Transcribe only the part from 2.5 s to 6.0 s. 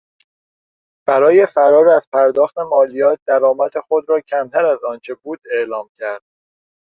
مالیات درآمد خود را کمتر از آنچه بود اعلام